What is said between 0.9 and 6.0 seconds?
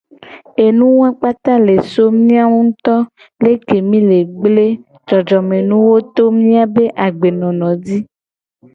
wawo kpata le so mia nguto leke mi le gble jojomenuwo